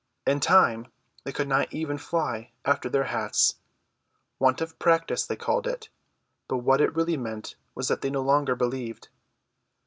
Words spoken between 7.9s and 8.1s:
they